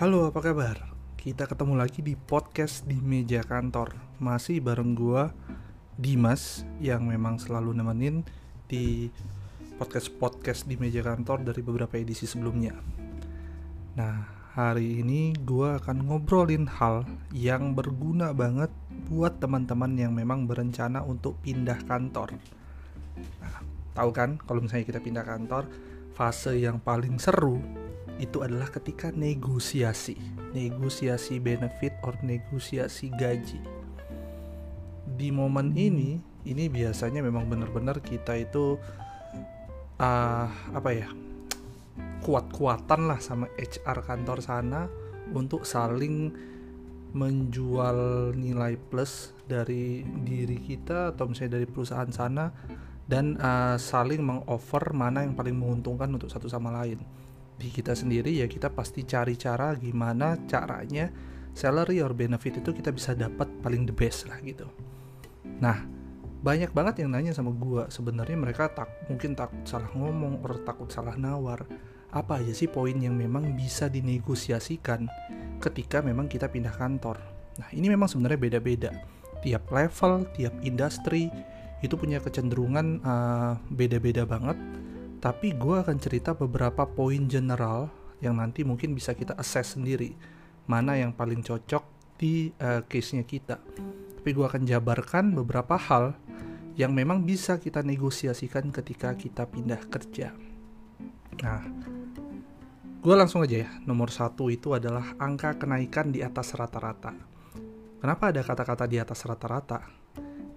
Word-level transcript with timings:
Halo, 0.00 0.32
apa 0.32 0.40
kabar? 0.40 0.96
Kita 1.12 1.44
ketemu 1.44 1.76
lagi 1.76 2.00
di 2.00 2.16
podcast 2.16 2.88
di 2.88 2.96
meja 2.96 3.44
kantor. 3.44 3.92
Masih 4.16 4.56
bareng 4.64 4.96
gua 4.96 5.28
Dimas 5.92 6.64
yang 6.80 7.04
memang 7.04 7.36
selalu 7.36 7.76
nemenin 7.76 8.24
di 8.64 9.12
podcast-podcast 9.76 10.64
di 10.64 10.80
meja 10.80 11.04
kantor 11.04 11.44
dari 11.44 11.60
beberapa 11.60 12.00
edisi 12.00 12.24
sebelumnya. 12.24 12.80
Nah, 14.00 14.24
hari 14.56 15.04
ini 15.04 15.36
gua 15.36 15.76
akan 15.76 16.08
ngobrolin 16.08 16.64
hal 16.64 17.04
yang 17.36 17.76
berguna 17.76 18.32
banget 18.32 18.72
buat 19.12 19.36
teman-teman 19.36 20.00
yang 20.00 20.16
memang 20.16 20.48
berencana 20.48 21.04
untuk 21.04 21.36
pindah 21.44 21.76
kantor. 21.84 22.40
Nah, 23.36 23.60
tahu 23.92 24.16
kan 24.16 24.40
kalau 24.48 24.64
misalnya 24.64 24.96
kita 24.96 25.04
pindah 25.04 25.28
kantor, 25.28 25.68
fase 26.16 26.56
yang 26.56 26.80
paling 26.80 27.20
seru 27.20 27.79
itu 28.20 28.44
adalah 28.44 28.68
ketika 28.68 29.08
negosiasi, 29.10 30.20
negosiasi 30.52 31.40
benefit 31.40 31.96
or 32.04 32.12
negosiasi 32.20 33.08
gaji. 33.16 33.58
Di 35.16 35.32
momen 35.32 35.72
ini, 35.72 36.20
ini 36.44 36.68
biasanya 36.68 37.24
memang 37.24 37.48
benar-benar 37.48 38.04
kita 38.04 38.36
itu 38.36 38.76
uh, 39.96 40.46
apa 40.76 40.90
ya 40.92 41.08
kuat-kuatan 42.20 43.08
lah 43.08 43.18
sama 43.24 43.48
HR 43.56 44.04
kantor 44.04 44.38
sana 44.44 44.84
untuk 45.32 45.64
saling 45.64 46.32
menjual 47.10 48.30
nilai 48.38 48.78
plus 48.78 49.34
dari 49.48 50.04
diri 50.04 50.62
kita 50.62 51.16
atau 51.16 51.26
misalnya 51.26 51.58
dari 51.58 51.66
perusahaan 51.66 52.12
sana 52.12 52.54
dan 53.10 53.34
uh, 53.42 53.74
saling 53.74 54.22
mengoffer 54.22 54.94
mana 54.94 55.26
yang 55.26 55.34
paling 55.34 55.58
menguntungkan 55.58 56.06
untuk 56.06 56.30
satu 56.30 56.46
sama 56.46 56.70
lain 56.70 57.02
di 57.60 57.68
kita 57.68 57.92
sendiri 57.92 58.32
ya 58.32 58.48
kita 58.48 58.72
pasti 58.72 59.04
cari 59.04 59.36
cara 59.36 59.76
gimana 59.76 60.40
caranya 60.48 61.12
salary 61.52 62.00
or 62.00 62.16
benefit 62.16 62.64
itu 62.64 62.72
kita 62.72 62.88
bisa 62.88 63.12
dapat 63.12 63.46
paling 63.60 63.84
the 63.84 63.92
best 63.92 64.24
lah 64.24 64.40
gitu. 64.40 64.64
Nah, 65.60 65.84
banyak 66.40 66.72
banget 66.72 67.04
yang 67.04 67.12
nanya 67.12 67.36
sama 67.36 67.52
gue 67.52 67.84
sebenarnya 67.92 68.38
mereka 68.40 68.72
tak 68.72 68.88
mungkin 69.12 69.36
takut 69.36 69.60
salah 69.68 69.92
ngomong 69.92 70.40
atau 70.40 70.60
takut 70.64 70.88
salah 70.88 71.12
nawar. 71.20 71.68
Apa 72.10 72.42
aja 72.42 72.50
sih 72.50 72.66
poin 72.66 72.96
yang 72.96 73.14
memang 73.14 73.54
bisa 73.54 73.86
dinegosiasikan 73.86 75.06
ketika 75.62 76.02
memang 76.02 76.26
kita 76.26 76.48
pindah 76.48 76.74
kantor? 76.74 77.20
Nah 77.60 77.68
ini 77.76 77.92
memang 77.92 78.08
sebenarnya 78.08 78.40
beda-beda. 78.40 78.90
Tiap 79.44 79.68
level 79.68 80.26
tiap 80.34 80.54
industri 80.64 81.30
itu 81.80 81.94
punya 81.96 82.18
kecenderungan 82.20 83.00
uh, 83.04 83.56
beda-beda 83.72 84.24
banget 84.24 84.56
tapi 85.20 85.52
gue 85.52 85.76
akan 85.84 86.00
cerita 86.00 86.32
beberapa 86.32 86.88
poin 86.88 87.28
general 87.28 87.92
yang 88.24 88.40
nanti 88.40 88.64
mungkin 88.64 88.96
bisa 88.96 89.12
kita 89.12 89.36
assess 89.36 89.76
sendiri 89.76 90.16
mana 90.64 90.96
yang 90.96 91.12
paling 91.12 91.44
cocok 91.44 91.84
di 92.20 92.52
uh, 92.60 92.84
case-nya 92.84 93.24
kita. 93.24 93.60
Tapi 94.20 94.30
gue 94.36 94.44
akan 94.44 94.64
jabarkan 94.68 95.32
beberapa 95.32 95.76
hal 95.76 96.16
yang 96.76 96.92
memang 96.92 97.24
bisa 97.24 97.56
kita 97.56 97.80
negosiasikan 97.80 98.72
ketika 98.72 99.16
kita 99.16 99.48
pindah 99.48 99.80
kerja. 99.88 100.32
Nah, 101.40 101.60
gue 103.00 103.14
langsung 103.16 103.40
aja 103.40 103.64
ya. 103.64 103.70
Nomor 103.88 104.12
satu 104.12 104.52
itu 104.52 104.76
adalah 104.76 105.16
angka 105.16 105.56
kenaikan 105.56 106.12
di 106.12 106.20
atas 106.20 106.52
rata-rata. 106.52 107.16
Kenapa 108.00 108.32
ada 108.32 108.40
kata-kata 108.44 108.84
di 108.88 108.96
atas 109.00 109.24
rata-rata? 109.24 109.84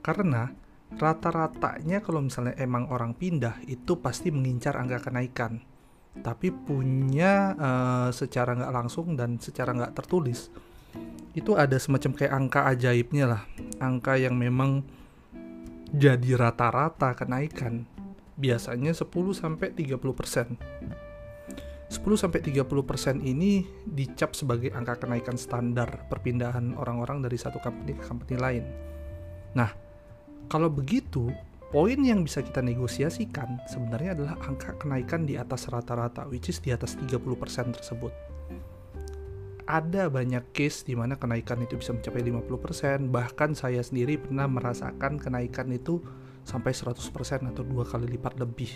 Karena 0.04 0.52
rata-ratanya 0.98 2.00
kalau 2.04 2.22
misalnya 2.24 2.54
emang 2.62 2.90
orang 2.90 3.18
pindah 3.18 3.62
itu 3.66 3.98
pasti 4.00 4.30
mengincar 4.30 4.78
angka 4.78 5.10
kenaikan. 5.10 5.62
Tapi 6.14 6.54
punya 6.54 7.58
uh, 7.58 8.10
secara 8.14 8.54
nggak 8.54 8.74
langsung 8.74 9.18
dan 9.18 9.42
secara 9.42 9.74
nggak 9.74 9.98
tertulis 9.98 10.54
itu 11.34 11.58
ada 11.58 11.78
semacam 11.82 12.12
kayak 12.14 12.34
angka 12.34 12.62
ajaibnya 12.70 13.26
lah. 13.26 13.42
Angka 13.82 14.22
yang 14.22 14.38
memang 14.38 14.86
jadi 15.90 16.38
rata-rata 16.38 17.18
kenaikan. 17.18 17.90
Biasanya 18.38 18.94
10 18.94 19.10
sampai 19.34 19.74
30 19.74 19.98
persen. 20.14 20.58
10 21.90 22.02
sampai 22.18 22.42
30 22.42 22.66
persen 22.86 23.22
ini 23.22 23.66
dicap 23.86 24.34
sebagai 24.34 24.74
angka 24.74 25.06
kenaikan 25.06 25.38
standar 25.38 26.10
perpindahan 26.10 26.74
orang-orang 26.74 27.22
dari 27.22 27.38
satu 27.38 27.62
company 27.62 27.94
ke 27.94 28.04
company 28.06 28.38
lain. 28.38 28.66
Nah, 29.54 29.70
kalau 30.48 30.70
begitu, 30.70 31.32
poin 31.74 31.98
yang 31.98 32.22
bisa 32.22 32.46
kita 32.46 32.62
negosiasikan 32.62 33.64
sebenarnya 33.66 34.14
adalah 34.14 34.36
angka 34.46 34.78
kenaikan 34.78 35.26
di 35.26 35.40
atas 35.40 35.72
rata-rata, 35.72 36.30
which 36.30 36.52
is 36.52 36.62
di 36.62 36.70
atas 36.70 36.94
30% 37.00 37.74
tersebut. 37.74 38.14
Ada 39.64 40.12
banyak 40.12 40.52
case 40.52 40.84
di 40.84 40.94
mana 40.94 41.16
kenaikan 41.16 41.64
itu 41.64 41.80
bisa 41.80 41.96
mencapai 41.96 42.22
50%, 42.22 43.10
bahkan 43.10 43.56
saya 43.56 43.80
sendiri 43.80 44.20
pernah 44.20 44.46
merasakan 44.46 45.18
kenaikan 45.18 45.72
itu 45.72 46.04
sampai 46.44 46.76
100% 46.76 47.48
atau 47.48 47.64
dua 47.64 47.88
kali 47.88 48.12
lipat 48.20 48.38
lebih. 48.44 48.70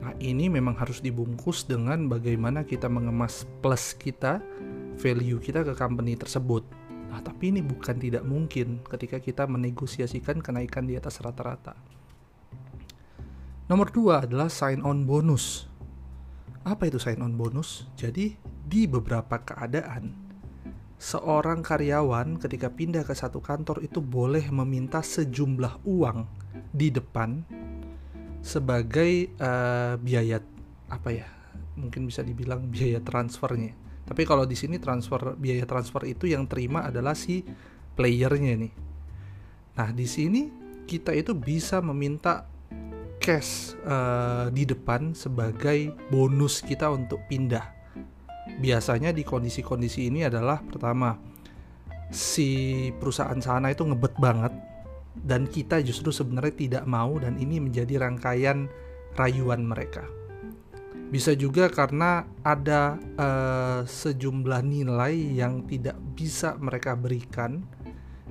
Nah, 0.00 0.16
ini 0.24 0.48
memang 0.48 0.72
harus 0.72 1.04
dibungkus 1.04 1.68
dengan 1.68 2.08
bagaimana 2.08 2.64
kita 2.64 2.88
mengemas 2.88 3.44
plus 3.60 3.92
kita, 3.92 4.40
value 4.96 5.36
kita 5.36 5.62
ke 5.68 5.76
company 5.76 6.16
tersebut 6.16 6.77
Nah, 7.08 7.24
tapi 7.24 7.50
ini 7.50 7.64
bukan 7.64 7.96
tidak 7.96 8.24
mungkin 8.24 8.84
ketika 8.84 9.16
kita 9.18 9.48
menegosiasikan 9.48 10.44
kenaikan 10.44 10.84
di 10.84 10.94
atas 10.94 11.24
rata-rata. 11.24 11.72
Nomor 13.68 13.88
dua 13.92 14.24
adalah 14.24 14.52
sign 14.52 14.84
on 14.84 15.08
bonus. 15.08 15.68
Apa 16.64 16.88
itu 16.88 17.00
sign 17.00 17.24
on 17.24 17.36
bonus? 17.36 17.88
Jadi, 17.96 18.36
di 18.44 18.84
beberapa 18.84 19.40
keadaan, 19.40 20.12
seorang 21.00 21.64
karyawan 21.64 22.36
ketika 22.36 22.68
pindah 22.68 23.04
ke 23.04 23.16
satu 23.16 23.40
kantor 23.40 23.80
itu 23.80 24.04
boleh 24.04 24.44
meminta 24.52 25.00
sejumlah 25.00 25.80
uang 25.88 26.28
di 26.72 26.92
depan 26.92 27.40
sebagai 28.44 29.32
uh, 29.40 29.96
biaya 29.96 30.44
apa 30.92 31.08
ya? 31.12 31.28
Mungkin 31.76 32.04
bisa 32.04 32.20
dibilang 32.20 32.68
biaya 32.68 33.00
transfernya 33.00 33.87
tapi 34.08 34.24
kalau 34.24 34.48
di 34.48 34.56
sini 34.56 34.80
transfer 34.80 35.36
biaya 35.36 35.68
transfer 35.68 36.08
itu 36.08 36.32
yang 36.32 36.48
terima 36.48 36.88
adalah 36.88 37.12
si 37.12 37.44
playernya 37.92 38.56
nih. 38.56 38.72
Nah 39.76 39.92
di 39.92 40.08
sini 40.08 40.48
kita 40.88 41.12
itu 41.12 41.36
bisa 41.36 41.84
meminta 41.84 42.48
cash 43.20 43.76
uh, 43.84 44.48
di 44.48 44.64
depan 44.64 45.12
sebagai 45.12 45.92
bonus 46.08 46.64
kita 46.64 46.88
untuk 46.88 47.20
pindah. 47.28 47.76
Biasanya 48.56 49.12
di 49.12 49.20
kondisi-kondisi 49.20 50.08
ini 50.08 50.24
adalah 50.24 50.64
pertama 50.64 51.12
si 52.08 52.88
perusahaan 52.96 53.36
sana 53.44 53.68
itu 53.68 53.84
ngebet 53.84 54.16
banget 54.16 54.56
dan 55.20 55.44
kita 55.44 55.84
justru 55.84 56.08
sebenarnya 56.08 56.54
tidak 56.56 56.84
mau 56.88 57.20
dan 57.20 57.36
ini 57.36 57.60
menjadi 57.60 58.00
rangkaian 58.00 58.72
rayuan 59.20 59.68
mereka. 59.68 60.17
Bisa 61.08 61.32
juga 61.32 61.72
karena 61.72 62.28
ada 62.44 63.00
uh, 63.16 63.80
sejumlah 63.88 64.60
nilai 64.60 65.40
yang 65.40 65.64
tidak 65.64 65.96
bisa 66.12 66.52
mereka 66.60 66.92
berikan, 66.92 67.64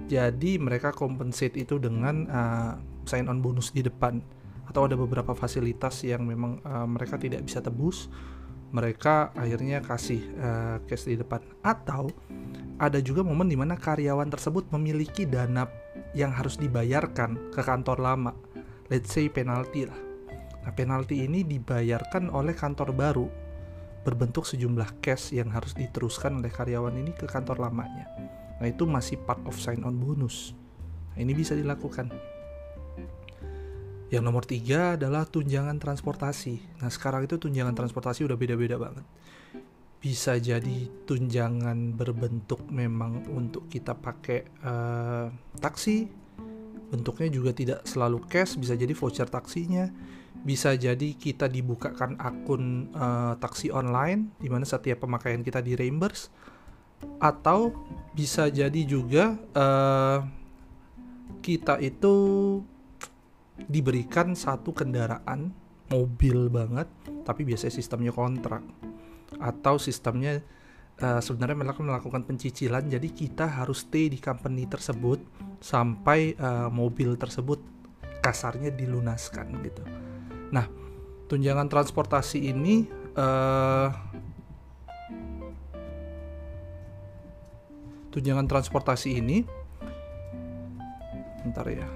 jadi 0.05 0.61
mereka 0.61 0.93
compensate 0.93 1.57
itu 1.57 1.81
dengan 1.81 2.29
uh, 2.29 2.77
sign 3.09 3.25
on 3.33 3.41
bonus 3.41 3.73
di 3.73 3.81
depan. 3.81 4.21
Atau 4.69 4.85
ada 4.85 4.93
beberapa 4.93 5.33
fasilitas 5.33 6.05
yang 6.05 6.29
memang 6.29 6.61
uh, 6.61 6.85
mereka 6.85 7.17
tidak 7.17 7.49
bisa 7.49 7.65
tebus, 7.65 8.13
mereka 8.69 9.33
akhirnya 9.33 9.81
kasih 9.81 10.21
uh, 10.37 10.77
cash 10.85 11.09
di 11.09 11.17
depan. 11.17 11.41
Atau 11.65 12.13
ada 12.77 13.01
juga 13.01 13.25
momen 13.25 13.49
di 13.49 13.57
mana 13.57 13.73
karyawan 13.73 14.29
tersebut 14.29 14.69
memiliki 14.69 15.25
dana 15.25 15.65
yang 16.13 16.29
harus 16.29 16.61
dibayarkan 16.61 17.49
ke 17.49 17.61
kantor 17.65 17.97
lama, 18.05 18.37
let's 18.93 19.09
say 19.09 19.25
penalti 19.33 19.89
lah 19.89 20.06
Nah, 20.63 20.71
penalti 20.73 21.23
ini 21.23 21.43
dibayarkan 21.43 22.31
oleh 22.31 22.55
kantor 22.55 22.91
baru 22.95 23.27
berbentuk 24.07 24.47
sejumlah 24.47 25.03
cash 25.03 25.35
yang 25.35 25.51
harus 25.51 25.75
diteruskan 25.75 26.39
oleh 26.39 26.47
karyawan 26.47 26.95
ini 26.95 27.11
ke 27.11 27.27
kantor 27.27 27.59
lamanya. 27.59 28.07
Nah, 28.57 28.67
itu 28.67 28.87
masih 28.87 29.19
part 29.19 29.43
of 29.43 29.59
sign 29.59 29.83
on 29.83 29.99
bonus. 29.99 30.55
Nah, 31.11 31.19
ini 31.19 31.35
bisa 31.35 31.53
dilakukan. 31.59 32.07
Yang 34.07 34.23
nomor 34.23 34.47
tiga 34.47 34.95
adalah 34.95 35.27
tunjangan 35.27 35.75
transportasi. 35.75 36.79
Nah, 36.79 36.87
sekarang 36.87 37.27
itu 37.27 37.35
tunjangan 37.35 37.75
transportasi 37.75 38.23
udah 38.23 38.39
beda-beda 38.39 38.79
banget. 38.79 39.03
Bisa 39.99 40.39
jadi 40.39 40.87
tunjangan 41.03 41.91
berbentuk 41.91 42.63
memang 42.71 43.27
untuk 43.27 43.67
kita 43.67 43.91
pakai 43.91 44.47
uh, 44.63 45.27
taksi. 45.59 46.07
Bentuknya 46.87 47.27
juga 47.27 47.51
tidak 47.51 47.83
selalu 47.83 48.23
cash, 48.31 48.55
bisa 48.55 48.79
jadi 48.79 48.95
voucher 48.95 49.27
taksinya 49.27 49.91
bisa 50.43 50.73
jadi 50.77 51.15
kita 51.17 51.49
dibukakan 51.49 52.19
akun 52.19 52.91
uh, 52.93 53.35
taksi 53.39 53.73
online 53.73 54.35
di 54.37 54.47
mana 54.47 54.63
setiap 54.63 55.03
pemakaian 55.03 55.43
kita 55.43 55.59
di 55.59 55.73
reimburse 55.73 56.29
atau 57.21 57.73
bisa 58.13 58.49
jadi 58.49 58.81
juga 58.85 59.37
uh, 59.53 60.19
kita 61.41 61.77
itu 61.81 62.15
diberikan 63.57 64.37
satu 64.37 64.73
kendaraan 64.73 65.53
mobil 65.89 66.51
banget 66.51 66.89
tapi 67.25 67.47
biasanya 67.47 67.73
sistemnya 67.73 68.13
kontrak 68.13 68.61
atau 69.37 69.77
sistemnya 69.77 70.41
uh, 71.01 71.21
sebenarnya 71.21 71.57
mereka 71.57 71.81
melakukan 71.81 72.23
pencicilan 72.25 72.85
jadi 72.85 73.07
kita 73.09 73.45
harus 73.45 73.85
stay 73.85 74.09
di 74.09 74.19
company 74.21 74.65
tersebut 74.69 75.21
sampai 75.61 76.37
uh, 76.37 76.69
mobil 76.69 77.17
tersebut 77.17 77.61
kasarnya 78.21 78.73
dilunaskan 78.75 79.47
gitu. 79.63 79.83
Nah, 80.51 80.65
tunjangan 81.27 81.67
transportasi 81.67 82.51
ini 82.51 82.87
uh, 83.19 83.91
tunjangan 88.11 88.47
transportasi 88.47 89.19
ini 89.19 89.43
bentar 91.43 91.67
ya 91.69 91.87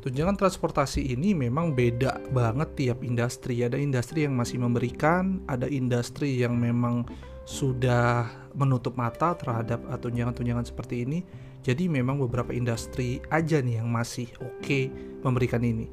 Tunjangan 0.00 0.32
transportasi 0.32 1.12
ini 1.12 1.36
memang 1.36 1.76
beda 1.76 2.32
banget 2.32 2.72
tiap 2.72 3.04
industri. 3.04 3.60
Ada 3.60 3.76
industri 3.76 4.24
yang 4.24 4.32
masih 4.32 4.56
memberikan, 4.56 5.44
ada 5.44 5.68
industri 5.68 6.40
yang 6.40 6.56
memang 6.56 7.04
sudah 7.44 8.32
menutup 8.56 8.96
mata 8.96 9.36
terhadap 9.36 9.84
uh, 9.92 10.00
tunjangan-tunjangan 10.00 10.64
seperti 10.64 11.04
ini. 11.04 11.20
Jadi 11.60 11.92
memang 11.92 12.16
beberapa 12.16 12.56
industri 12.56 13.20
aja 13.28 13.60
nih 13.60 13.84
yang 13.84 13.88
masih 13.92 14.32
oke 14.40 14.64
okay 14.64 14.88
memberikan 15.20 15.60
ini. 15.60 15.86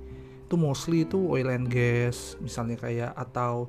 Itu 0.47 0.55
mostly 0.55 1.03
itu 1.03 1.19
oil 1.19 1.51
and 1.51 1.67
gas, 1.67 2.39
misalnya 2.39 2.79
kayak 2.79 3.11
atau 3.11 3.67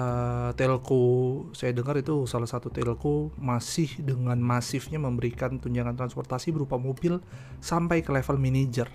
uh, 0.00 0.56
telco. 0.56 1.04
Saya 1.52 1.76
dengar 1.76 2.00
itu 2.00 2.24
salah 2.24 2.48
satu 2.48 2.72
telco 2.72 3.28
masih 3.36 4.00
dengan 4.00 4.40
masifnya 4.40 4.96
memberikan 4.96 5.60
tunjangan 5.60 5.94
transportasi 6.00 6.48
berupa 6.48 6.80
mobil 6.80 7.20
sampai 7.60 8.00
ke 8.00 8.08
level 8.08 8.40
manager 8.40 8.88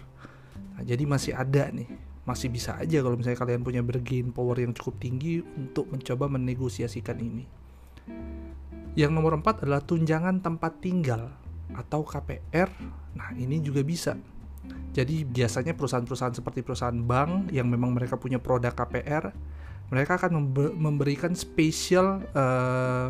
Nah, 0.78 0.86
jadi 0.86 1.10
masih 1.10 1.34
ada 1.34 1.74
nih, 1.74 1.90
masih 2.22 2.54
bisa 2.54 2.78
aja 2.78 3.02
kalau 3.02 3.18
misalnya 3.18 3.42
kalian 3.42 3.66
punya 3.66 3.82
bargain 3.82 4.30
power 4.30 4.62
yang 4.62 4.78
cukup 4.78 5.02
tinggi 5.02 5.42
untuk 5.58 5.90
mencoba 5.90 6.30
menegosiasikan 6.30 7.18
ini. 7.18 7.50
Yang 8.94 9.12
nomor 9.18 9.42
empat 9.42 9.66
adalah 9.66 9.82
tunjangan 9.82 10.46
tempat 10.46 10.78
tinggal 10.78 11.34
atau 11.76 12.06
KPR. 12.06 12.70
Nah, 13.18 13.34
ini 13.36 13.60
juga 13.60 13.84
bisa. 13.84 14.16
Jadi 14.92 15.24
biasanya 15.24 15.78
perusahaan-perusahaan 15.78 16.36
seperti 16.36 16.66
perusahaan 16.66 16.96
bank 16.96 17.54
yang 17.54 17.70
memang 17.70 17.96
mereka 17.96 18.20
punya 18.20 18.42
produk 18.42 18.74
KPR, 18.74 19.32
mereka 19.88 20.20
akan 20.20 20.52
memberikan 20.76 21.32
spesial 21.32 22.20
uh, 22.36 22.44
eh, 22.44 23.08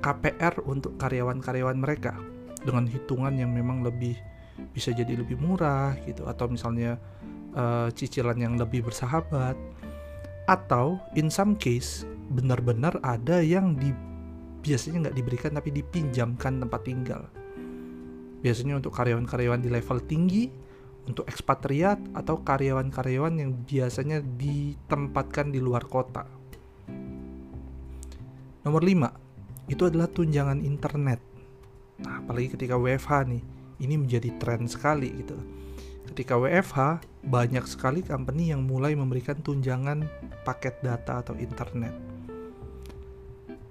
KPR 0.00 0.64
untuk 0.64 0.96
karyawan-karyawan 0.96 1.76
mereka 1.76 2.16
dengan 2.64 2.88
hitungan 2.88 3.34
yang 3.36 3.52
memang 3.52 3.84
lebih 3.84 4.16
bisa 4.72 4.94
jadi 4.94 5.18
lebih 5.18 5.36
murah 5.42 5.98
gitu 6.06 6.24
atau 6.30 6.46
misalnya 6.48 6.96
uh, 7.52 7.90
cicilan 7.92 8.38
yang 8.38 8.54
lebih 8.56 8.86
bersahabat 8.86 9.58
atau 10.46 10.98
in 11.14 11.30
some 11.30 11.54
case 11.54 12.06
benar-benar 12.32 12.96
ada 13.02 13.42
yang 13.42 13.74
di 13.76 13.92
biasanya 14.62 15.08
nggak 15.08 15.16
diberikan 15.18 15.52
tapi 15.58 15.70
dipinjamkan 15.74 16.62
tempat 16.62 16.80
tinggal 16.86 17.22
biasanya 18.42 18.82
untuk 18.82 18.92
karyawan-karyawan 18.92 19.62
di 19.62 19.70
level 19.70 19.98
tinggi 20.04 20.50
untuk 21.06 21.26
ekspatriat 21.26 22.14
atau 22.14 22.42
karyawan-karyawan 22.42 23.34
yang 23.38 23.50
biasanya 23.66 24.22
ditempatkan 24.22 25.54
di 25.54 25.62
luar 25.62 25.86
kota 25.86 26.26
nomor 28.66 28.82
5 28.82 29.70
itu 29.70 29.82
adalah 29.86 30.10
tunjangan 30.10 30.58
internet 30.60 31.22
nah 32.02 32.18
apalagi 32.18 32.58
ketika 32.58 32.74
WFH 32.74 33.30
nih 33.30 33.42
ini 33.82 33.98
menjadi 33.98 34.30
tren 34.38 34.70
sekali 34.70 35.10
gitu. 35.10 35.34
Ketika 36.06 36.38
WFH, 36.38 37.02
banyak 37.26 37.66
sekali 37.66 38.00
company 38.06 38.54
yang 38.54 38.62
mulai 38.62 38.94
memberikan 38.94 39.42
tunjangan 39.42 40.06
paket 40.46 40.78
data 40.80 41.26
atau 41.26 41.34
internet. 41.34 41.90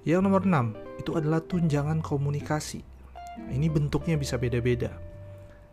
Yang 0.04 0.22
nomor 0.26 0.44
6, 0.44 1.00
itu 1.00 1.12
adalah 1.16 1.40
tunjangan 1.40 2.04
komunikasi. 2.04 2.84
Nah, 3.40 3.52
ini 3.54 3.72
bentuknya 3.72 4.20
bisa 4.20 4.36
beda-beda. 4.36 4.92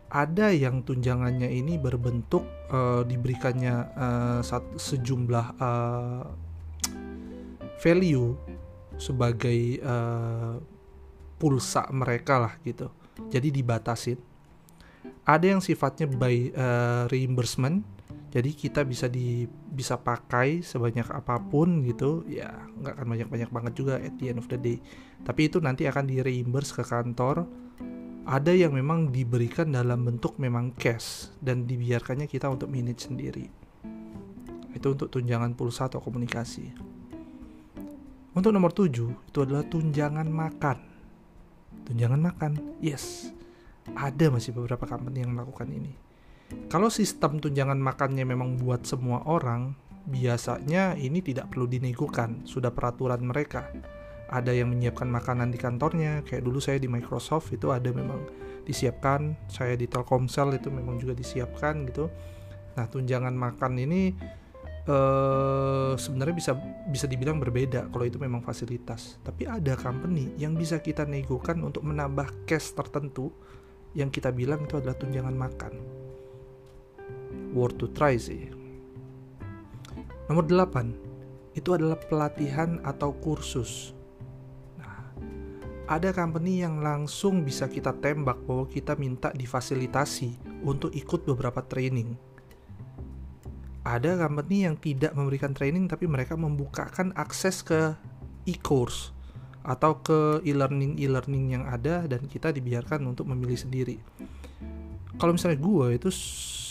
Ada 0.09 0.55
yang 0.55 0.81
tunjangannya 0.81 1.49
ini 1.51 1.77
berbentuk 1.77 2.41
uh, 2.73 3.05
diberikannya 3.05 3.75
uh, 3.93 4.41
sejumlah 4.77 5.47
uh, 5.61 6.25
value 7.77 8.33
sebagai 8.97 9.79
uh, 9.85 10.57
pulsa 11.37 11.85
mereka 11.93 12.41
lah 12.41 12.53
gitu. 12.65 12.89
Jadi 13.29 13.53
dibatasin 13.53 14.19
ada 15.29 15.45
yang 15.45 15.61
sifatnya 15.61 16.09
by 16.09 16.49
uh, 16.57 17.03
reimbursement 17.13 17.85
jadi 18.29 18.53
kita 18.53 18.85
bisa 18.85 19.09
di 19.09 19.49
bisa 19.49 19.97
pakai 19.97 20.61
sebanyak 20.61 21.09
apa 21.09 21.41
pun 21.41 21.81
gitu 21.81 22.21
ya 22.29 22.53
nggak 22.77 22.93
akan 23.01 23.07
banyak 23.09 23.29
banyak 23.29 23.49
banget 23.49 23.73
juga 23.73 23.97
at 23.97 24.13
the 24.21 24.29
end 24.29 24.37
of 24.37 24.45
the 24.45 24.59
day. 24.61 24.77
Tapi 25.25 25.49
itu 25.49 25.57
nanti 25.57 25.89
akan 25.89 26.05
di 26.05 26.21
reimburse 26.21 26.77
ke 26.77 26.85
kantor. 26.85 27.49
Ada 28.29 28.53
yang 28.53 28.77
memang 28.77 29.09
diberikan 29.09 29.73
dalam 29.73 30.05
bentuk 30.05 30.37
memang 30.37 30.77
cash 30.77 31.33
dan 31.41 31.65
dibiarkannya 31.65 32.29
kita 32.29 32.45
untuk 32.45 32.69
manage 32.69 33.09
sendiri. 33.09 33.49
Itu 34.77 34.93
untuk 34.93 35.09
tunjangan 35.09 35.57
pulsa 35.57 35.89
atau 35.89 35.97
komunikasi. 35.97 36.69
Untuk 38.37 38.53
nomor 38.53 38.69
7 38.69 38.93
itu 39.09 39.37
adalah 39.41 39.65
tunjangan 39.65 40.29
makan. 40.29 40.77
Tunjangan 41.89 42.21
makan 42.21 42.51
yes. 42.77 43.33
Ada 43.97 44.29
masih 44.29 44.53
beberapa 44.53 44.85
company 44.85 45.25
yang 45.25 45.33
melakukan 45.33 45.65
ini. 45.73 46.08
Kalau 46.69 46.89
sistem 46.89 47.41
tunjangan 47.41 47.77
makannya 47.77 48.25
memang 48.25 48.57
buat 48.61 48.85
semua 48.85 49.25
orang, 49.25 49.73
biasanya 50.09 50.97
ini 50.97 51.21
tidak 51.21 51.53
perlu 51.53 51.69
dinegokan, 51.69 52.45
sudah 52.45 52.73
peraturan 52.73 53.21
mereka. 53.25 53.69
Ada 54.29 54.53
yang 54.53 54.69
menyiapkan 54.69 55.09
makanan 55.09 55.49
di 55.49 55.57
kantornya, 55.57 56.21
kayak 56.21 56.45
dulu 56.45 56.61
saya 56.61 56.77
di 56.77 56.85
Microsoft 56.85 57.49
itu 57.49 57.73
ada 57.73 57.89
memang 57.89 58.21
disiapkan, 58.69 59.33
saya 59.49 59.73
di 59.73 59.89
Telkomsel 59.89 60.61
itu 60.61 60.69
memang 60.69 61.01
juga 61.01 61.17
disiapkan 61.17 61.89
gitu. 61.89 62.13
Nah, 62.77 62.85
tunjangan 62.85 63.33
makan 63.33 63.73
ini 63.81 64.13
uh, 64.85 65.97
sebenarnya 65.97 66.35
bisa 66.37 66.53
bisa 66.89 67.05
dibilang 67.09 67.41
berbeda 67.41 67.89
kalau 67.89 68.05
itu 68.05 68.21
memang 68.21 68.45
fasilitas. 68.45 69.17
Tapi 69.25 69.49
ada 69.49 69.73
company 69.73 70.37
yang 70.37 70.53
bisa 70.53 70.77
kita 70.77 71.09
negokan 71.09 71.65
untuk 71.65 71.81
menambah 71.81 72.45
cash 72.45 72.77
tertentu 72.77 73.33
yang 73.97 74.13
kita 74.13 74.29
bilang 74.29 74.69
itu 74.69 74.77
adalah 74.77 74.93
tunjangan 74.93 75.33
makan. 75.33 75.73
Worth 77.53 77.81
to 77.81 77.87
try 77.91 78.15
sih. 78.15 78.49
Nomor 80.29 80.45
8, 80.45 81.57
itu 81.57 81.73
adalah 81.73 81.97
pelatihan 81.97 82.77
atau 82.85 83.11
kursus. 83.17 83.97
Nah, 84.77 85.09
ada 85.89 86.13
company 86.13 86.61
yang 86.61 86.85
langsung 86.85 87.41
bisa 87.41 87.65
kita 87.65 87.97
tembak 87.97 88.37
bahwa 88.45 88.69
kita 88.69 88.93
minta 88.93 89.33
difasilitasi 89.33 90.61
untuk 90.61 90.93
ikut 90.93 91.25
beberapa 91.25 91.65
training. 91.65 92.13
Ada 93.81 94.21
company 94.21 94.69
yang 94.69 94.77
tidak 94.77 95.17
memberikan 95.17 95.57
training 95.57 95.89
tapi 95.89 96.05
mereka 96.05 96.37
membukakan 96.37 97.09
akses 97.17 97.65
ke 97.65 97.97
e-course 98.45 99.09
atau 99.65 99.97
ke 99.99 100.45
e-learning 100.45 101.01
e-learning 101.01 101.57
yang 101.57 101.63
ada 101.65 102.05
dan 102.05 102.29
kita 102.29 102.53
dibiarkan 102.53 103.01
untuk 103.09 103.25
memilih 103.25 103.57
sendiri. 103.57 103.97
Kalau 105.17 105.35
misalnya 105.35 105.59
gue 105.59 105.87
itu 105.99 106.09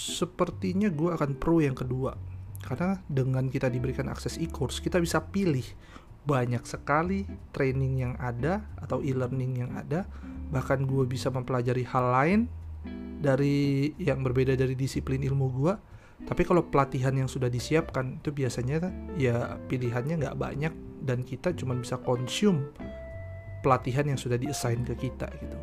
sepertinya 0.09 0.89
gue 0.89 1.13
akan 1.13 1.37
pro 1.37 1.61
yang 1.61 1.77
kedua. 1.77 2.17
Karena 2.65 2.97
dengan 3.09 3.49
kita 3.49 3.69
diberikan 3.69 4.09
akses 4.09 4.41
e-course 4.41 4.81
kita 4.81 5.01
bisa 5.01 5.21
pilih 5.25 5.65
banyak 6.29 6.61
sekali 6.69 7.25
training 7.57 8.05
yang 8.05 8.15
ada 8.21 8.65
atau 8.81 9.05
e-learning 9.05 9.53
yang 9.69 9.73
ada. 9.77 10.09
Bahkan 10.53 10.89
gue 10.89 11.05
bisa 11.05 11.29
mempelajari 11.29 11.85
hal 11.85 12.05
lain 12.09 12.41
dari 13.19 13.93
yang 14.01 14.25
berbeda 14.25 14.55
dari 14.57 14.79
disiplin 14.79 15.21
ilmu 15.21 15.47
gue 15.53 15.75
tapi 16.27 16.43
kalau 16.43 16.67
pelatihan 16.67 17.15
yang 17.15 17.31
sudah 17.31 17.47
disiapkan 17.47 18.19
itu 18.19 18.35
biasanya 18.35 18.91
ya 19.15 19.55
pilihannya 19.71 20.19
nggak 20.19 20.39
banyak. 20.39 20.75
Dan 20.99 21.23
kita 21.23 21.55
cuma 21.55 21.79
bisa 21.79 21.95
consume 22.03 22.75
pelatihan 23.63 24.03
yang 24.03 24.19
sudah 24.19 24.35
diassign 24.35 24.83
ke 24.83 24.99
kita 24.99 25.31
gitu. 25.39 25.59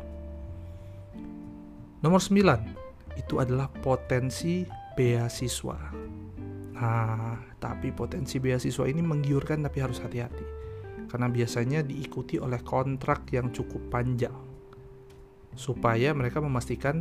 Nomor 2.00 2.24
9 2.24 2.75
itu 3.16 3.40
adalah 3.40 3.66
potensi 3.68 4.62
beasiswa. 4.96 5.78
Nah, 6.76 7.36
tapi 7.56 7.88
potensi 7.92 8.36
beasiswa 8.36 8.84
ini 8.84 9.00
menggiurkan 9.00 9.64
tapi 9.64 9.78
harus 9.80 10.00
hati-hati. 10.00 10.44
Karena 11.08 11.32
biasanya 11.32 11.80
diikuti 11.80 12.36
oleh 12.36 12.60
kontrak 12.60 13.28
yang 13.32 13.48
cukup 13.52 13.80
panjang. 13.88 14.36
Supaya 15.56 16.12
mereka 16.12 16.44
memastikan 16.44 17.00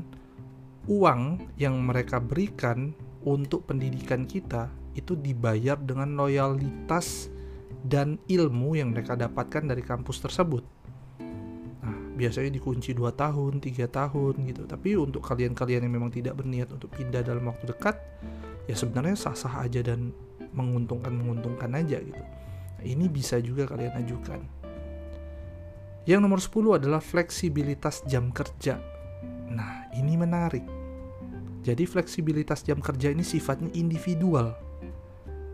uang 0.88 1.51
yang 1.60 1.75
mereka 1.84 2.24
berikan 2.24 2.95
untuk 3.25 3.67
pendidikan 3.67 4.24
kita 4.24 4.69
itu 4.95 5.17
dibayar 5.17 5.75
dengan 5.75 6.15
loyalitas 6.15 7.27
dan 7.86 8.17
ilmu 8.31 8.79
yang 8.79 8.95
mereka 8.95 9.13
dapatkan 9.13 9.69
dari 9.69 9.84
kampus 9.84 10.24
tersebut. 10.24 10.75
Biasanya 12.15 12.55
dikunci 12.55 12.95
2 12.95 13.12
tahun, 13.12 13.60
3 13.60 13.91
tahun 13.91 14.34
gitu. 14.48 14.63
Tapi 14.63 14.95
untuk 14.95 15.19
kalian-kalian 15.27 15.84
yang 15.84 15.93
memang 16.00 16.12
tidak 16.15 16.39
berniat 16.39 16.72
untuk 16.72 16.88
pindah 16.95 17.19
dalam 17.22 17.43
waktu 17.51 17.67
dekat, 17.67 18.00
ya 18.72 18.75
sebenarnya 18.75 19.19
sah-sah 19.19 19.67
aja 19.67 19.84
dan 19.84 20.15
menguntungkan-menguntungkan 20.55 21.75
aja 21.75 22.00
gitu. 22.00 22.24
Nah, 22.79 22.86
ini 22.88 23.12
bisa 23.12 23.36
juga 23.43 23.67
kalian 23.67 24.00
ajukan. 24.00 24.39
Yang 26.07 26.19
nomor 26.24 26.39
10 26.39 26.79
adalah 26.79 27.01
fleksibilitas 27.03 28.07
jam 28.07 28.31
kerja. 28.31 28.79
Nah, 29.51 29.91
ini 29.98 30.15
menarik. 30.15 30.63
Jadi 31.65 31.84
fleksibilitas 31.89 32.62
jam 32.62 32.77
kerja 32.77 33.10
ini 33.10 33.25
sifatnya 33.25 33.74
individual. 33.74 34.53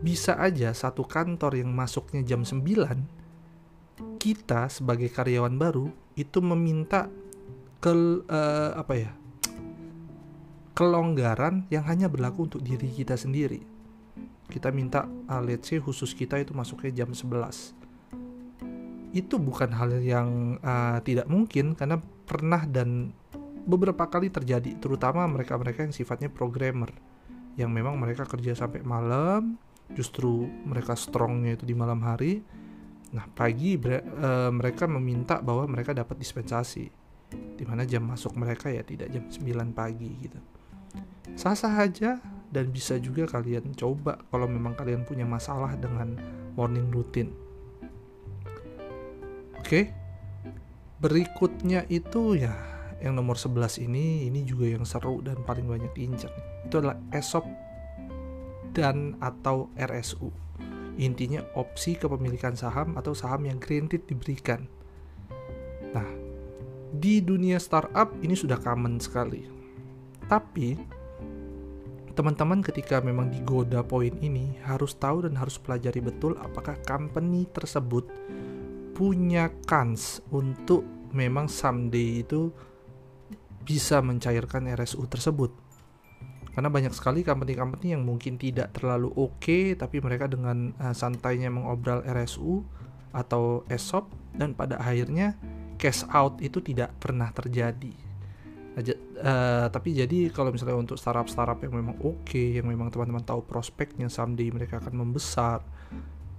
Bisa 0.04 0.36
aja 0.36 0.76
satu 0.76 1.08
kantor 1.08 1.56
yang 1.56 1.72
masuknya 1.72 2.20
jam 2.20 2.44
9, 2.44 4.20
kita 4.20 4.68
sebagai 4.68 5.08
karyawan 5.08 5.56
baru 5.56 5.88
itu 6.14 6.38
meminta 6.44 7.08
ke 7.82 7.92
uh, 8.26 8.72
apa 8.76 8.94
ya? 8.96 9.12
kelonggaran 10.72 11.68
yang 11.68 11.84
hanya 11.84 12.08
berlaku 12.08 12.48
untuk 12.48 12.64
diri 12.64 12.88
kita 12.88 13.12
sendiri. 13.12 13.60
Kita 14.48 14.72
minta 14.72 15.04
uh, 15.04 15.42
let's 15.44 15.68
say 15.68 15.76
khusus 15.76 16.16
kita 16.16 16.40
itu 16.40 16.56
masuknya 16.56 17.04
jam 17.04 17.12
11 17.12 17.82
itu 19.12 19.36
bukan 19.36 19.70
hal 19.76 20.00
yang 20.00 20.56
uh, 20.64 20.96
tidak 21.04 21.28
mungkin 21.28 21.76
karena 21.76 22.00
pernah 22.24 22.64
dan 22.64 23.12
beberapa 23.68 24.08
kali 24.08 24.32
terjadi 24.32 24.80
terutama 24.80 25.28
mereka-mereka 25.28 25.84
yang 25.84 25.94
sifatnya 25.94 26.32
programmer 26.32 26.90
yang 27.60 27.68
memang 27.68 28.00
mereka 28.00 28.24
kerja 28.24 28.56
sampai 28.56 28.80
malam 28.80 29.60
justru 29.92 30.48
mereka 30.64 30.96
strongnya 30.96 31.60
itu 31.60 31.68
di 31.68 31.76
malam 31.76 32.00
hari 32.00 32.40
nah 33.12 33.28
pagi 33.28 33.76
uh, 33.76 34.48
mereka 34.48 34.88
meminta 34.88 35.44
bahwa 35.44 35.68
mereka 35.68 35.92
dapat 35.92 36.16
dispensasi 36.16 36.88
di 37.32 37.64
mana 37.64 37.84
jam 37.84 38.04
masuk 38.04 38.36
mereka 38.36 38.72
ya 38.72 38.84
tidak 38.84 39.12
jam 39.12 39.24
9 39.28 39.72
pagi 39.76 40.10
gitu 40.20 40.40
sah-sah 41.36 41.76
aja 41.80 42.20
dan 42.52 42.68
bisa 42.68 43.00
juga 43.00 43.24
kalian 43.24 43.72
coba 43.72 44.20
kalau 44.28 44.44
memang 44.48 44.76
kalian 44.76 45.04
punya 45.04 45.24
masalah 45.24 45.72
dengan 45.76 46.16
morning 46.56 46.88
routine 46.92 47.32
Oke. 49.72 49.88
Berikutnya 51.00 51.88
itu 51.88 52.36
ya 52.36 52.52
yang 53.00 53.16
nomor 53.16 53.40
11 53.40 53.88
ini 53.88 54.28
ini 54.28 54.44
juga 54.44 54.68
yang 54.68 54.84
seru 54.84 55.24
dan 55.24 55.40
paling 55.48 55.64
banyak 55.64 55.96
diincar. 55.96 56.28
Itu 56.68 56.84
adalah 56.84 57.00
ESOP 57.08 57.46
dan 58.76 59.16
atau 59.22 59.72
RSU. 59.78 60.28
Intinya 61.00 61.40
opsi 61.56 61.96
kepemilikan 61.96 62.52
saham 62.52 62.96
atau 63.00 63.16
saham 63.16 63.48
yang 63.48 63.56
granted 63.56 64.04
diberikan. 64.04 64.68
Nah, 65.92 66.08
di 66.92 67.24
dunia 67.24 67.56
startup 67.56 68.12
ini 68.20 68.36
sudah 68.36 68.60
common 68.60 69.00
sekali. 69.00 69.48
Tapi 70.28 70.76
teman-teman 72.12 72.60
ketika 72.60 73.00
memang 73.00 73.32
digoda 73.32 73.80
poin 73.80 74.12
ini 74.20 74.60
harus 74.68 74.92
tahu 75.00 75.24
dan 75.24 75.32
harus 75.40 75.56
pelajari 75.56 76.04
betul 76.04 76.36
apakah 76.36 76.76
company 76.84 77.48
tersebut 77.48 78.04
punya 78.92 79.48
kans 79.64 80.20
untuk 80.28 80.84
memang 81.16 81.48
someday 81.48 82.20
itu 82.20 82.52
bisa 83.64 84.04
mencairkan 84.04 84.68
RSU 84.68 85.08
tersebut. 85.08 85.61
Karena 86.52 86.68
banyak 86.68 86.92
sekali 86.92 87.24
company-company 87.24 87.96
yang 87.96 88.04
mungkin 88.04 88.36
tidak 88.36 88.76
terlalu 88.76 89.08
oke 89.16 89.40
okay, 89.40 89.72
tapi 89.72 90.04
mereka 90.04 90.28
dengan 90.28 90.76
uh, 90.76 90.92
santainya 90.92 91.48
mengobral 91.48 92.04
RSU 92.04 92.60
atau 93.12 93.64
ESOP 93.68 94.12
dan 94.36 94.52
pada 94.52 94.76
akhirnya 94.80 95.36
cash 95.80 96.04
out 96.12 96.40
itu 96.44 96.60
tidak 96.60 96.92
pernah 97.00 97.32
terjadi. 97.32 97.92
Uh, 98.72 99.68
tapi 99.68 99.92
jadi 99.92 100.32
kalau 100.32 100.48
misalnya 100.48 100.80
untuk 100.80 100.96
startup-startup 100.96 101.60
yang 101.60 101.76
memang 101.76 101.96
oke, 102.00 102.24
okay, 102.24 102.56
yang 102.56 102.68
memang 102.68 102.88
teman-teman 102.88 103.24
tahu 103.24 103.44
prospeknya 103.44 104.08
someday 104.08 104.48
mereka 104.48 104.80
akan 104.80 104.96
membesar, 104.96 105.60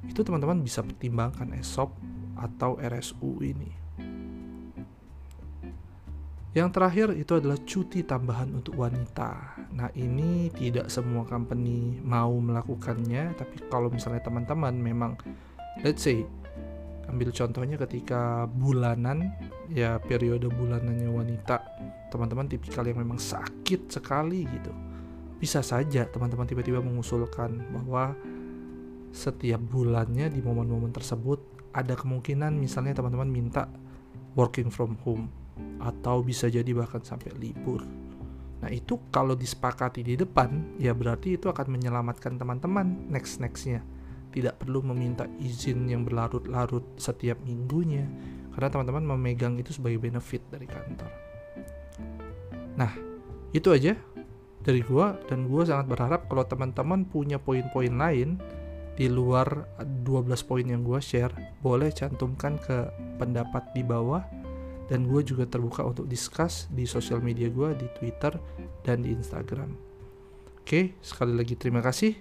itu 0.05 0.25
teman-teman 0.25 0.61
bisa 0.61 0.81
pertimbangkan 0.81 1.53
ESOP 1.57 1.93
atau 2.37 2.77
RSU 2.81 3.41
ini. 3.45 3.82
Yang 6.53 6.69
terakhir 6.69 7.07
itu 7.17 7.33
adalah 7.33 7.57
cuti 7.65 8.05
tambahan 8.05 8.53
untuk 8.53 8.77
wanita. 8.77 9.57
Nah, 9.73 9.89
ini 9.97 10.53
tidak 10.53 10.85
semua 10.85 11.25
company 11.25 11.97
mau 12.05 12.29
melakukannya, 12.37 13.33
tapi 13.33 13.57
kalau 13.73 13.89
misalnya 13.89 14.21
teman-teman 14.21 14.77
memang 14.77 15.17
let's 15.81 16.05
say 16.05 16.21
ambil 17.09 17.33
contohnya 17.33 17.73
ketika 17.81 18.45
bulanan 18.45 19.33
ya 19.73 19.97
periode 19.97 20.45
bulanannya 20.45 21.09
wanita, 21.09 21.57
teman-teman 22.13 22.45
tipikal 22.45 22.85
yang 22.85 23.01
memang 23.01 23.17
sakit 23.17 23.89
sekali 23.89 24.45
gitu. 24.45 24.69
Bisa 25.41 25.65
saja 25.65 26.05
teman-teman 26.05 26.45
tiba-tiba 26.45 26.85
mengusulkan 26.85 27.65
bahwa 27.73 28.13
setiap 29.09 29.57
bulannya 29.73 30.29
di 30.29 30.37
momen-momen 30.37 30.93
tersebut 30.93 31.41
ada 31.73 31.97
kemungkinan 31.97 32.53
misalnya 32.53 33.01
teman-teman 33.01 33.29
minta 33.29 33.65
working 34.37 34.69
from 34.69 34.93
home 35.01 35.33
atau 35.81 36.23
bisa 36.23 36.47
jadi 36.47 36.67
bahkan 36.73 37.03
sampai 37.03 37.33
libur. 37.37 37.83
Nah 38.63 38.71
itu 38.71 38.95
kalau 39.11 39.35
disepakati 39.35 40.07
di 40.07 40.15
depan 40.15 40.79
ya 40.79 40.95
berarti 40.95 41.35
itu 41.35 41.51
akan 41.51 41.67
menyelamatkan 41.67 42.39
teman-teman 42.39 43.11
next 43.11 43.43
nextnya. 43.43 43.83
Tidak 44.33 44.57
perlu 44.57 44.81
meminta 44.81 45.29
izin 45.37 45.85
yang 45.85 46.07
berlarut-larut 46.07 46.97
setiap 46.97 47.37
minggunya 47.45 48.07
karena 48.55 48.69
teman-teman 48.71 49.03
memegang 49.13 49.59
itu 49.59 49.75
sebagai 49.75 50.01
benefit 50.01 50.41
dari 50.49 50.65
kantor. 50.65 51.11
Nah 52.79 52.91
itu 53.53 53.69
aja 53.69 53.93
dari 54.63 54.81
gua 54.81 55.19
dan 55.27 55.45
gua 55.45 55.67
sangat 55.67 55.85
berharap 55.85 56.25
kalau 56.31 56.47
teman-teman 56.47 57.05
punya 57.05 57.37
poin-poin 57.37 57.93
lain 57.93 58.39
di 58.93 59.09
luar 59.09 59.65
12 59.81 60.05
poin 60.45 60.65
yang 60.65 60.85
gue 60.85 61.01
share 61.01 61.33
boleh 61.65 61.89
cantumkan 61.89 62.61
ke 62.61 62.93
pendapat 63.17 63.73
di 63.73 63.81
bawah 63.81 64.21
dan 64.91 65.07
gue 65.07 65.21
juga 65.23 65.47
terbuka 65.47 65.85
untuk 65.87 66.05
discuss 66.09 66.67
di 66.71 66.83
sosial 66.83 67.23
media 67.23 67.47
gue 67.47 67.75
di 67.77 67.87
Twitter 67.95 68.35
dan 68.83 69.03
di 69.03 69.15
Instagram. 69.15 69.71
Oke, 70.63 70.95
sekali 71.03 71.35
lagi 71.35 71.59
terima 71.59 71.83
kasih. 71.83 72.15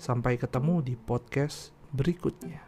Sampai 0.00 0.40
ketemu 0.40 0.80
di 0.80 0.94
podcast 0.96 1.74
berikutnya. 1.92 2.62